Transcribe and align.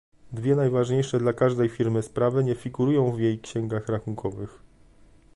Dwie 0.33 0.55
najważniejsze 0.55 1.19
dla 1.19 1.33
każdej 1.33 1.69
firmy 1.69 2.03
sprawy 2.03 2.43
nie 2.43 2.55
figurują 2.55 3.11
w 3.11 3.19
jej 3.19 3.39
księgach 3.39 3.87
rachunkowych 3.87 4.59